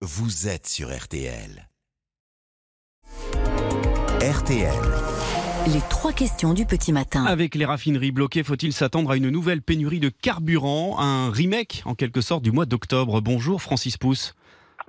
vous 0.00 0.46
êtes 0.46 0.68
sur 0.68 0.96
RTL. 0.96 1.68
RTL. 4.20 4.72
Les 5.72 5.80
trois 5.90 6.12
questions 6.12 6.54
du 6.54 6.64
petit 6.66 6.92
matin. 6.92 7.24
Avec 7.24 7.56
les 7.56 7.64
raffineries 7.64 8.12
bloquées, 8.12 8.44
faut-il 8.44 8.72
s'attendre 8.72 9.10
à 9.10 9.16
une 9.16 9.28
nouvelle 9.28 9.60
pénurie 9.60 9.98
de 9.98 10.08
carburant 10.08 11.00
Un 11.00 11.30
remake, 11.30 11.82
en 11.84 11.96
quelque 11.96 12.20
sorte, 12.20 12.44
du 12.44 12.52
mois 12.52 12.64
d'octobre? 12.64 13.20
Bonjour 13.20 13.60
Francis 13.60 13.96
Pousse. 13.96 14.34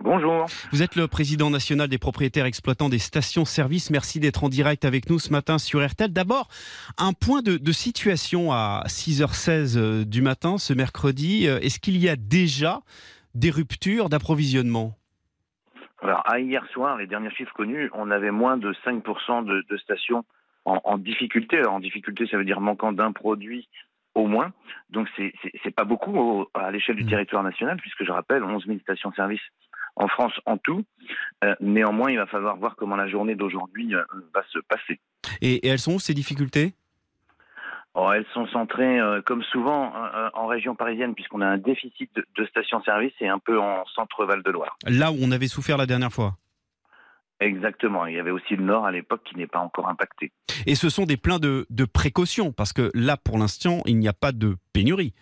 Bonjour. 0.02 0.46
Vous 0.72 0.84
êtes 0.84 0.96
le 0.96 1.08
président 1.08 1.50
national 1.50 1.90
des 1.90 1.98
propriétaires 1.98 2.46
exploitants 2.46 2.88
des 2.88 3.00
stations-service. 3.00 3.90
Merci 3.90 4.20
d'être 4.20 4.44
en 4.44 4.50
direct 4.50 4.86
avec 4.86 5.10
nous 5.10 5.18
ce 5.18 5.32
matin 5.32 5.58
sur 5.58 5.84
RTL. 5.84 6.14
D'abord, 6.14 6.50
un 7.00 7.14
point 7.14 7.42
de, 7.42 7.58
de 7.58 7.72
situation 7.72 8.52
à 8.54 8.84
6h16 8.88 9.76
euh, 9.76 10.06
du 10.06 10.22
matin 10.22 10.60
ce 10.60 10.74
mercredi. 10.74 11.48
Euh, 11.48 11.60
Est-ce 11.62 11.80
qu'il 11.80 11.98
y 11.98 12.08
a 12.08 12.16
déjà 12.16 12.84
des 13.34 13.50
ruptures 13.50 14.10
d'approvisionnement? 14.10 14.99
Alors, 16.10 16.24
à 16.30 16.40
hier 16.40 16.66
soir, 16.74 16.98
les 16.98 17.08
derniers 17.08 17.30
chiffres 17.32 17.54
connus, 17.54 17.90
on 17.94 18.10
avait 18.12 18.32
moins 18.32 18.58
de 18.58 18.74
5% 18.86 19.46
de, 19.46 19.64
de 19.70 19.78
stations 19.78 20.26
en, 20.66 20.80
en 20.84 20.98
difficulté. 20.98 21.58
Alors, 21.58 21.74
en 21.74 21.80
difficulté, 21.80 22.26
ça 22.28 22.38
veut 22.38 22.46
dire 22.46 22.62
manquant 22.62 22.92
d'un 22.92 23.12
produit 23.12 23.68
au 24.16 24.26
moins. 24.28 24.52
Donc, 24.90 25.08
c'est 25.16 25.76
pas 25.76 25.84
beaucoup 25.84 26.16
au- 26.18 26.50
à 26.56 26.72
l'échelle 26.72 26.96
du 26.96 27.04
Mm. 27.06 27.10
territoire 27.10 27.44
national, 27.44 27.78
puisque 27.78 28.04
je 28.04 28.12
rappelle, 28.12 28.44
11 28.44 28.66
000 28.66 28.80
stations-service 28.80 29.42
en 29.96 30.08
France 30.08 30.34
en 30.46 30.58
tout. 30.58 30.84
Euh, 31.44 31.56
néanmoins, 31.62 32.10
il 32.12 32.18
va 32.18 32.26
falloir 32.26 32.58
voir 32.58 32.76
comment 32.76 32.96
la 32.96 33.08
journée 33.08 33.36
d'aujourd'hui 33.36 33.94
euh, 33.94 34.04
va 34.34 34.42
se 34.50 34.60
passer. 34.68 35.00
et, 35.42 35.66
et 35.66 35.68
elles 35.68 35.80
sont 35.80 35.94
où 35.96 36.00
ces 36.00 36.14
difficultés? 36.14 36.74
Alors, 37.96 38.14
elles 38.14 38.26
sont 38.34 38.48
centrées, 38.48 39.00
euh, 39.00 39.22
comme 39.22 39.44
souvent, 39.44 39.94
euh, 39.96 40.30
en 40.34 40.48
région 40.48 40.76
parisienne, 40.76 41.16
puisqu'on 41.16 41.42
a 41.42 41.48
un 41.48 41.58
déficit 41.58 42.10
de, 42.16 42.26
de 42.38 42.46
stations-service 42.46 43.14
et 43.20 43.28
un 43.28 43.40
peu 43.40 43.60
en 43.60 43.84
centre-val 43.96 44.44
de 44.44 44.52
Loire. 44.52 44.78
Là 44.86 45.12
où 45.12 45.18
on 45.22 45.32
avait 45.32 45.48
souffert 45.48 45.78
la 45.78 45.86
dernière 45.86 46.12
fois. 46.12 46.38
Exactement. 47.40 48.06
Il 48.06 48.16
y 48.16 48.20
avait 48.20 48.32
aussi 48.32 48.56
le 48.56 48.64
Nord 48.64 48.86
à 48.86 48.92
l'époque 48.92 49.22
qui 49.24 49.38
n'est 49.38 49.48
pas 49.48 49.60
encore 49.60 49.88
impacté. 49.88 50.32
Et 50.66 50.76
ce 50.76 50.90
sont 50.90 51.06
des 51.06 51.18
pleins 51.18 51.40
de, 51.40 51.66
de 51.70 51.86
précautions, 51.86 52.52
parce 52.52 52.74
que 52.74 52.92
là, 52.94 53.18
pour 53.18 53.38
l'instant, 53.38 53.82
il 53.86 53.98
n'y 53.98 54.08
a 54.08 54.14
pas 54.14 54.32
de 54.32 54.58
pénurie. 54.74 55.14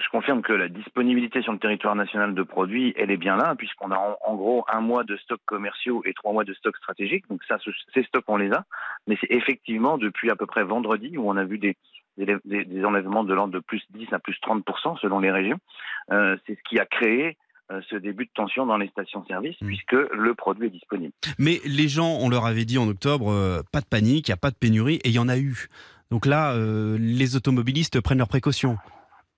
Je 0.00 0.08
confirme 0.10 0.40
que 0.42 0.52
la 0.54 0.68
disponibilité 0.68 1.42
sur 1.42 1.52
le 1.52 1.58
territoire 1.58 1.94
national 1.94 2.34
de 2.34 2.42
produits, 2.42 2.94
elle 2.96 3.10
est 3.10 3.16
bien 3.18 3.36
là, 3.36 3.54
puisqu'on 3.56 3.90
a 3.90 3.96
en, 3.96 4.16
en 4.26 4.34
gros 4.36 4.64
un 4.72 4.80
mois 4.80 5.04
de 5.04 5.16
stocks 5.18 5.40
commerciaux 5.44 6.02
et 6.06 6.14
trois 6.14 6.32
mois 6.32 6.44
de 6.44 6.54
stocks 6.54 6.76
stratégiques. 6.78 7.24
Donc 7.28 7.42
ça, 7.46 7.58
ce- 7.62 7.70
ces 7.92 8.02
stocks, 8.04 8.24
on 8.28 8.36
les 8.38 8.50
a. 8.52 8.64
Mais 9.06 9.18
c'est 9.20 9.30
effectivement 9.30 9.98
depuis 9.98 10.30
à 10.30 10.36
peu 10.36 10.46
près 10.46 10.64
vendredi 10.64 11.18
où 11.18 11.28
on 11.28 11.36
a 11.36 11.44
vu 11.44 11.58
des, 11.58 11.76
des, 12.16 12.24
des- 12.46 12.64
des 12.64 12.84
enlèvements 12.86 13.22
de 13.24 13.34
l'ordre 13.34 13.52
de 13.52 13.58
plus 13.58 13.82
10 13.90 14.06
à 14.12 14.18
plus 14.18 14.36
30% 14.42 14.98
selon 15.00 15.18
les 15.20 15.30
régions. 15.30 15.58
Euh, 16.10 16.36
c'est 16.46 16.54
ce 16.56 16.62
qui 16.68 16.78
a 16.78 16.86
créé 16.86 17.36
euh, 17.70 17.80
ce 17.90 17.96
début 17.96 18.24
de 18.24 18.30
tension 18.34 18.64
dans 18.66 18.78
les 18.78 18.88
stations-service, 18.88 19.56
Mm. 19.60 19.66
puisque 19.66 19.92
le 19.92 20.34
produit 20.34 20.68
est 20.68 20.70
disponible. 20.70 21.12
Mais 21.38 21.60
les 21.66 21.88
gens, 21.88 22.16
on 22.20 22.30
leur 22.30 22.46
avait 22.46 22.64
dit 22.64 22.78
en 22.78 22.88
octobre, 22.88 23.30
euh, 23.30 23.60
pas 23.72 23.80
de 23.82 23.86
panique, 23.86 24.28
il 24.28 24.30
n'y 24.30 24.34
a 24.34 24.38
pas 24.38 24.50
de 24.50 24.56
pénurie, 24.56 24.96
et 25.04 25.08
il 25.10 25.14
y 25.14 25.18
en 25.18 25.28
a 25.28 25.36
eu. 25.38 25.68
Donc 26.10 26.24
là, 26.26 26.54
euh, 26.54 26.96
les 26.98 27.36
automobilistes 27.36 28.00
prennent 28.00 28.18
leurs 28.18 28.28
précautions. 28.28 28.76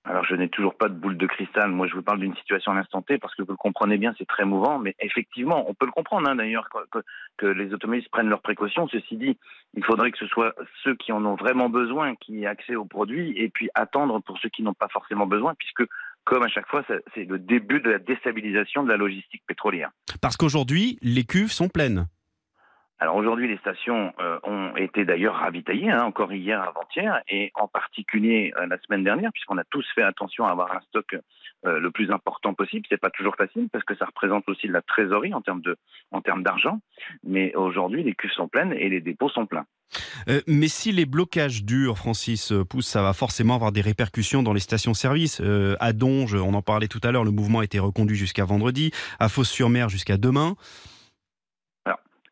Alors, 0.07 0.23
je 0.23 0.35
n'ai 0.35 0.49
toujours 0.49 0.75
pas 0.75 0.87
de 0.87 0.93
boule 0.93 1.17
de 1.17 1.25
cristal. 1.25 1.71
Moi, 1.71 1.87
je 1.87 1.95
vous 1.95 2.03
parle 2.03 2.19
d'une 2.19 2.35
situation 2.35 2.71
à 2.71 2.75
l'instant 2.75 3.01
T 3.01 3.17
parce 3.17 3.33
que 3.33 3.41
vous 3.41 3.51
le 3.51 3.57
comprenez 3.57 3.97
bien, 3.97 4.13
c'est 4.17 4.27
très 4.27 4.45
mouvant. 4.45 4.77
Mais 4.77 4.95
effectivement, 4.99 5.65
on 5.67 5.73
peut 5.73 5.87
le 5.87 5.91
comprendre 5.91 6.29
hein, 6.29 6.35
d'ailleurs 6.35 6.69
que, 6.91 6.99
que- 7.37 7.47
les 7.47 7.73
automobilistes 7.73 8.11
prennent 8.11 8.29
leurs 8.29 8.41
précautions. 8.41 8.87
Ceci 8.87 9.17
dit, 9.17 9.37
il 9.75 9.83
faudrait 9.83 10.11
que 10.11 10.17
ce 10.19 10.27
soit 10.27 10.53
ceux 10.83 10.95
qui 10.95 11.11
en 11.11 11.25
ont 11.25 11.35
vraiment 11.35 11.69
besoin 11.69 12.15
qui 12.15 12.43
aient 12.43 12.47
accès 12.47 12.75
aux 12.75 12.85
produits 12.85 13.33
et 13.35 13.49
puis 13.49 13.69
attendre 13.73 14.19
pour 14.21 14.37
ceux 14.39 14.49
qui 14.49 14.61
n'ont 14.63 14.73
pas 14.75 14.87
forcément 14.89 15.25
besoin, 15.25 15.53
puisque 15.55 15.83
comme 16.23 16.43
à 16.43 16.47
chaque 16.47 16.67
fois, 16.67 16.83
c'est 17.13 17.25
le 17.25 17.37
début 17.39 17.79
de 17.81 17.89
la 17.91 17.99
déstabilisation 17.99 18.83
de 18.83 18.89
la 18.89 18.97
logistique 18.97 19.43
pétrolière. 19.47 19.91
Parce 20.21 20.37
qu'aujourd'hui, 20.37 20.97
les 21.01 21.23
cuves 21.23 21.51
sont 21.51 21.69
pleines. 21.69 22.07
Aujourd'hui, 23.13 23.47
les 23.47 23.57
stations 23.57 24.13
euh, 24.19 24.39
ont 24.43 24.75
été 24.75 25.05
d'ailleurs 25.05 25.35
ravitaillées, 25.35 25.91
hein, 25.91 26.03
encore 26.03 26.31
hier, 26.33 26.61
avant-hier, 26.61 27.21
et 27.29 27.51
en 27.55 27.67
particulier 27.67 28.53
euh, 28.57 28.67
la 28.67 28.77
semaine 28.79 29.03
dernière, 29.03 29.31
puisqu'on 29.31 29.57
a 29.57 29.63
tous 29.63 29.85
fait 29.93 30.03
attention 30.03 30.45
à 30.45 30.51
avoir 30.51 30.71
un 30.75 30.81
stock 30.81 31.15
euh, 31.65 31.79
le 31.79 31.91
plus 31.91 32.11
important 32.11 32.53
possible. 32.53 32.85
C'est 32.89 32.99
pas 32.99 33.09
toujours 33.09 33.35
facile 33.35 33.67
parce 33.71 33.83
que 33.83 33.95
ça 33.95 34.05
représente 34.05 34.47
aussi 34.47 34.67
de 34.67 34.73
la 34.73 34.81
trésorerie 34.81 35.33
en 35.33 35.41
termes 35.41 36.43
d'argent. 36.43 36.79
Mais 37.23 37.55
aujourd'hui, 37.55 38.03
les 38.03 38.13
cuves 38.13 38.31
sont 38.31 38.47
pleines 38.47 38.73
et 38.73 38.89
les 38.89 39.01
dépôts 39.01 39.29
sont 39.29 39.45
pleins. 39.45 39.65
Mais 40.47 40.67
si 40.67 40.91
les 40.91 41.05
blocages 41.05 41.63
durent, 41.63 41.97
Francis 41.97 42.51
Pousse, 42.69 42.87
ça 42.87 43.01
va 43.01 43.13
forcément 43.13 43.55
avoir 43.55 43.71
des 43.71 43.81
répercussions 43.81 44.43
dans 44.43 44.53
les 44.53 44.59
stations-service. 44.59 45.41
À 45.79 45.93
Donge, 45.93 46.35
on 46.35 46.53
en 46.53 46.61
parlait 46.61 46.87
tout 46.87 46.99
à 47.03 47.11
l'heure, 47.11 47.23
le 47.23 47.31
mouvement 47.31 47.59
a 47.59 47.63
été 47.63 47.79
reconduit 47.79 48.17
jusqu'à 48.17 48.45
vendredi. 48.45 48.91
À 49.19 49.29
Fos-sur-Mer, 49.29 49.89
jusqu'à 49.89 50.17
demain. 50.17 50.55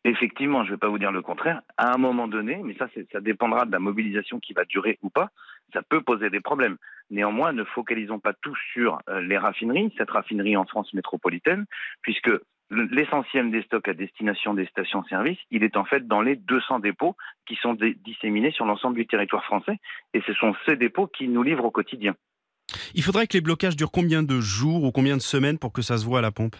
Effectivement, 0.04 0.64
je 0.64 0.70
ne 0.70 0.74
vais 0.74 0.78
pas 0.78 0.88
vous 0.88 0.98
dire 0.98 1.12
le 1.12 1.22
contraire. 1.22 1.62
À 1.78 1.94
un 1.94 1.96
moment 1.98 2.28
donné, 2.28 2.60
mais 2.62 2.76
ça, 2.78 2.86
dépendra 3.20 3.64
de 3.64 3.72
la 3.72 3.78
mobilisation 3.78 4.38
qui 4.38 4.52
va 4.52 4.64
durer 4.66 4.98
ou 5.02 5.08
pas, 5.08 5.30
ça 5.72 5.82
peut 5.82 6.02
poser 6.02 6.28
des 6.28 6.40
problèmes. 6.40 6.76
Néanmoins, 7.10 7.52
ne 7.52 7.64
focalisons 7.64 8.18
pas 8.18 8.34
tout 8.34 8.54
sur 8.72 8.98
euh, 9.08 9.20
les 9.22 9.38
raffineries, 9.38 9.92
cette 9.96 10.10
raffinerie 10.10 10.56
en 10.58 10.66
France 10.66 10.92
métropolitaine, 10.92 11.64
puisque 12.02 12.28
le- 12.68 12.84
l'essentiel 12.90 13.50
des 13.50 13.62
stocks 13.62 13.88
à 13.88 13.94
destination 13.94 14.52
des 14.52 14.66
stations-service, 14.66 15.38
il 15.50 15.64
est 15.64 15.76
en 15.76 15.84
fait 15.84 16.06
dans 16.06 16.20
les 16.20 16.36
200 16.36 16.80
dépôts 16.80 17.16
qui 17.46 17.56
sont 17.56 17.74
disséminés 18.04 18.50
sur 18.50 18.66
l'ensemble 18.66 18.96
du 18.96 19.06
territoire 19.06 19.44
français, 19.44 19.78
et 20.12 20.20
ce 20.26 20.34
sont 20.34 20.54
ces 20.66 20.76
dépôts 20.76 21.06
qui 21.06 21.28
nous 21.28 21.42
livrent 21.42 21.64
au 21.64 21.70
quotidien. 21.70 22.14
Il 22.94 23.02
faudrait 23.02 23.26
que 23.26 23.34
les 23.34 23.40
blocages 23.42 23.76
durent 23.76 23.90
combien 23.90 24.22
de 24.22 24.40
jours 24.40 24.84
ou 24.84 24.92
combien 24.92 25.16
de 25.16 25.22
semaines 25.22 25.58
pour 25.58 25.72
que 25.72 25.82
ça 25.82 25.96
se 25.98 26.04
voit 26.04 26.18
à 26.18 26.22
la 26.22 26.30
pompe? 26.30 26.56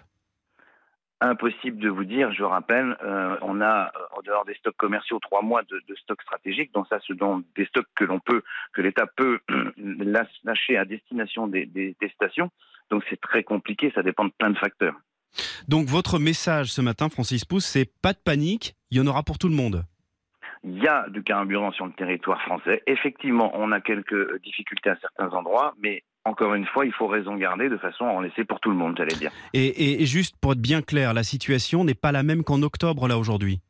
Impossible 1.20 1.78
de 1.78 1.88
vous 1.88 2.04
dire, 2.04 2.32
je 2.32 2.42
rappelle, 2.42 2.96
euh, 3.02 3.36
on 3.40 3.60
a, 3.60 3.86
euh, 3.86 4.18
en 4.18 4.22
dehors 4.22 4.44
des 4.44 4.54
stocks 4.54 4.76
commerciaux, 4.76 5.18
trois 5.20 5.42
mois 5.42 5.62
de, 5.62 5.80
de 5.88 5.94
stocks 5.94 6.20
stratégiques, 6.22 6.72
donc 6.74 6.86
ça, 6.88 6.98
ce 7.00 7.12
dont 7.12 7.42
des 7.56 7.64
stocks 7.66 7.86
que 7.94 8.04
l'on 8.04 8.18
peut, 8.20 8.42
que 8.74 8.82
l'État 8.82 9.06
peut 9.16 9.40
lâ- 9.78 10.26
lâcher 10.44 10.76
à 10.76 10.84
destination 10.84 11.46
des, 11.46 11.66
des- 11.66 11.96
des 12.00 12.08
stations. 12.10 12.50
Donc 12.90 13.04
c'est 13.08 13.20
très 13.20 13.42
compliqué, 13.42 13.90
ça 13.94 14.02
dépend 14.02 14.24
de 14.26 14.32
plein 14.36 14.50
de 14.50 14.58
facteurs. 14.58 14.96
Donc 15.68 15.86
votre 15.86 16.18
message 16.18 16.72
ce 16.72 16.80
matin, 16.82 17.08
Francis 17.08 17.44
Pousse, 17.44 17.64
c'est 17.64 17.90
pas 18.02 18.12
de 18.12 18.18
panique, 18.18 18.74
il 18.90 18.98
y 18.98 19.00
en 19.00 19.06
aura 19.06 19.22
pour 19.22 19.38
tout 19.38 19.48
le 19.48 19.54
monde. 19.56 19.84
Il 20.62 20.82
y 20.82 20.88
a 20.88 21.06
du 21.10 21.22
carburant 21.22 21.72
sur 21.72 21.86
le 21.86 21.92
territoire 21.92 22.40
français. 22.42 22.82
Effectivement, 22.86 23.50
on 23.54 23.70
a 23.72 23.80
quelques 23.80 24.40
difficultés 24.42 24.90
à 24.90 24.96
certains 24.96 25.28
endroits, 25.36 25.74
mais 25.78 26.02
encore 26.24 26.54
une 26.54 26.66
fois, 26.66 26.86
il 26.86 26.92
faut 26.92 27.06
raison 27.06 27.36
garder 27.36 27.68
de 27.68 27.76
façon 27.76 28.06
à 28.06 28.10
en 28.10 28.20
laisser 28.20 28.44
pour 28.44 28.60
tout 28.60 28.70
le 28.70 28.76
monde, 28.76 28.94
j'allais 28.96 29.14
dire. 29.16 29.30
Et, 29.52 30.04
juste 30.06 30.36
pour 30.40 30.52
être 30.52 30.60
bien 30.60 30.82
clair, 30.82 31.14
la 31.14 31.22
situation 31.22 31.84
n'est 31.84 31.94
pas 31.94 32.12
la 32.12 32.22
même 32.22 32.44
qu'en 32.44 32.62
octobre 32.62 33.08
là 33.08 33.18
aujourd'hui? 33.18 33.60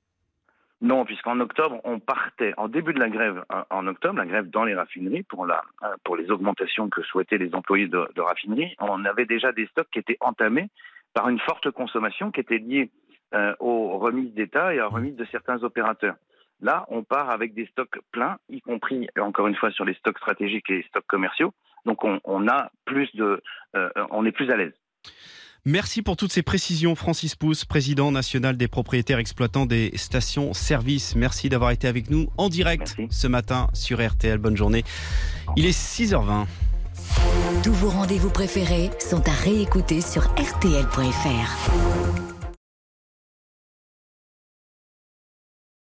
Non, 0.80 1.04
puisqu'en 1.04 1.40
octobre, 1.40 1.80
on 1.84 1.98
partait 1.98 2.52
en 2.56 2.68
début 2.68 2.92
de 2.92 2.98
la 2.98 3.08
grève 3.08 3.42
en- 3.70 3.86
octobre, 3.86 4.18
la 4.18 4.26
grève 4.26 4.50
dans 4.50 4.64
les 4.64 4.74
raffineries 4.74 5.22
pour, 5.22 5.46
la, 5.46 5.62
pour 6.04 6.16
les 6.16 6.30
augmentations 6.30 6.90
que 6.90 7.02
souhaitaient 7.02 7.38
les 7.38 7.54
employés 7.54 7.88
de, 7.88 8.06
de 8.14 8.20
raffineries. 8.20 8.74
On 8.80 9.04
avait 9.04 9.24
déjà 9.24 9.52
des 9.52 9.66
stocks 9.68 9.88
qui 9.90 9.98
étaient 9.98 10.18
entamés 10.20 10.68
par 11.14 11.28
une 11.28 11.38
forte 11.38 11.70
consommation 11.70 12.30
qui 12.30 12.40
était 12.40 12.58
liée 12.58 12.90
euh, 13.34 13.54
aux 13.60 13.98
remises 13.98 14.34
d'État 14.34 14.74
et 14.74 14.80
aux 14.80 14.90
remises 14.90 15.16
de 15.16 15.24
certains 15.32 15.62
opérateurs. 15.62 16.16
Là, 16.60 16.84
on 16.88 17.02
part 17.02 17.30
avec 17.30 17.54
des 17.54 17.66
stocks 17.66 17.98
pleins, 18.12 18.36
y 18.48 18.60
compris 18.60 19.08
encore 19.18 19.46
une 19.46 19.56
fois 19.56 19.70
sur 19.70 19.84
les 19.84 19.94
stocks 19.94 20.18
stratégiques 20.18 20.68
et 20.70 20.78
les 20.78 20.82
stocks 20.84 21.06
commerciaux. 21.06 21.52
Donc 21.86 22.04
on, 22.04 22.20
on 22.24 22.48
a 22.48 22.70
plus 22.84 23.08
de, 23.14 23.42
euh, 23.76 23.88
on 24.10 24.24
est 24.24 24.32
plus 24.32 24.50
à 24.50 24.56
l'aise. 24.56 24.72
Merci 25.66 26.02
pour 26.02 26.18
toutes 26.18 26.32
ces 26.32 26.42
précisions, 26.42 26.94
Francis 26.94 27.36
Pousse, 27.36 27.64
président 27.64 28.12
national 28.12 28.58
des 28.58 28.68
propriétaires 28.68 29.18
exploitants 29.18 29.64
des 29.64 29.92
stations-service. 29.94 31.16
Merci 31.16 31.48
d'avoir 31.48 31.70
été 31.70 31.88
avec 31.88 32.10
nous 32.10 32.28
en 32.36 32.50
direct 32.50 32.94
Merci. 32.98 33.18
ce 33.18 33.26
matin 33.26 33.68
sur 33.72 34.06
RTL. 34.06 34.36
Bonne 34.36 34.58
journée. 34.58 34.84
Il 35.56 35.64
est 35.64 35.78
6h20. 35.78 36.44
Tous 37.62 37.72
vos 37.72 37.88
rendez-vous 37.88 38.30
préférés 38.30 38.90
sont 39.00 39.26
à 39.26 39.32
réécouter 39.32 40.02
sur 40.02 40.24
rtl.fr. 40.34 42.33